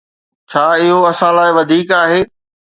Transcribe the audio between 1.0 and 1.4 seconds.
اسان